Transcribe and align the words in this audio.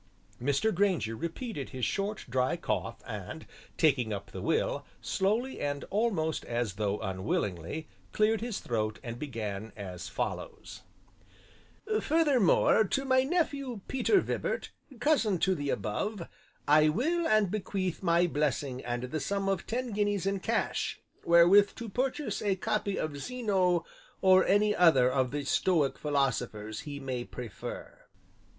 Mr. 0.41 0.73
Grainger 0.73 1.15
repeated 1.15 1.69
his 1.69 1.85
short, 1.85 2.25
dry 2.27 2.57
cough 2.57 3.03
and 3.05 3.45
taking 3.77 4.11
up 4.11 4.31
the 4.31 4.41
will, 4.41 4.83
slowly 4.99 5.59
and 5.61 5.83
almost 5.91 6.43
as 6.45 6.73
though 6.73 6.99
unwillingly, 7.01 7.87
cleared 8.11 8.41
his 8.41 8.59
throat 8.59 8.97
and 9.03 9.19
began 9.19 9.71
as 9.75 10.09
follows: 10.09 10.81
"'Furthermore, 11.99 12.83
to 12.83 13.05
my 13.05 13.21
nephew, 13.21 13.81
Peter 13.87 14.21
Vibart, 14.21 14.71
cousin 14.99 15.37
to 15.37 15.53
the 15.53 15.69
above, 15.69 16.27
I 16.67 16.89
will 16.89 17.27
and 17.27 17.51
bequeath 17.51 18.01
my 18.01 18.25
blessing 18.25 18.83
and 18.83 19.03
the 19.03 19.19
sum 19.19 19.47
of 19.47 19.67
ten 19.67 19.91
guineas 19.91 20.25
in 20.25 20.39
cash, 20.39 20.99
wherewith 21.23 21.75
to 21.75 21.89
purchase 21.89 22.41
a 22.41 22.55
copy 22.55 22.97
of 22.97 23.17
Zeno 23.19 23.85
or 24.19 24.47
any 24.47 24.75
other 24.75 25.11
of 25.11 25.29
the 25.29 25.43
stoic 25.45 25.99
philosophers 25.99 26.79
he 26.89 26.99
may 26.99 27.23
prefer.'" 27.23 28.05